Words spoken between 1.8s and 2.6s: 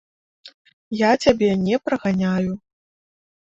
праганяю.